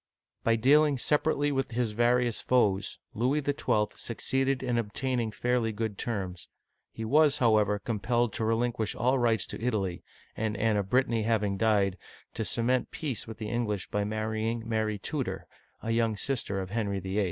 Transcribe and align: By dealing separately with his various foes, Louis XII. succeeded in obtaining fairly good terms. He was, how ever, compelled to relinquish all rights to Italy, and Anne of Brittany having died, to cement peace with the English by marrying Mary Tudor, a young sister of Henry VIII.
By 0.43 0.55
dealing 0.55 0.97
separately 0.97 1.51
with 1.51 1.73
his 1.73 1.91
various 1.91 2.41
foes, 2.41 2.97
Louis 3.13 3.41
XII. 3.41 3.85
succeeded 3.95 4.63
in 4.63 4.79
obtaining 4.79 5.31
fairly 5.31 5.71
good 5.71 5.99
terms. 5.99 6.47
He 6.91 7.05
was, 7.05 7.37
how 7.37 7.57
ever, 7.57 7.77
compelled 7.77 8.33
to 8.33 8.43
relinquish 8.43 8.95
all 8.95 9.19
rights 9.19 9.45
to 9.45 9.63
Italy, 9.63 10.03
and 10.35 10.57
Anne 10.57 10.77
of 10.77 10.89
Brittany 10.89 11.21
having 11.21 11.55
died, 11.55 11.99
to 12.33 12.43
cement 12.43 12.89
peace 12.89 13.27
with 13.27 13.37
the 13.37 13.49
English 13.49 13.91
by 13.91 14.03
marrying 14.03 14.67
Mary 14.67 14.97
Tudor, 14.97 15.45
a 15.83 15.91
young 15.91 16.17
sister 16.17 16.59
of 16.59 16.71
Henry 16.71 16.99
VIII. 16.99 17.19